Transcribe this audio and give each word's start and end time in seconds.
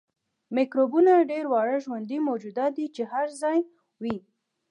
میکروبونه 0.55 1.13
ډیر 1.31 1.45
واړه 1.51 1.77
ژوندي 1.85 2.17
موجودات 2.29 2.71
دي 2.77 2.85
چې 2.95 3.03
هر 3.11 3.27
ځای 3.41 3.59
وي 4.01 4.17